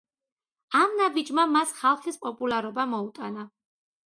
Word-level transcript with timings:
ამ 0.79 0.95
ნაბიჯმა 1.01 1.45
მას 1.57 1.75
ხალხის 1.83 2.19
პოპულარობა 2.25 2.89
მოუტანა. 2.97 3.47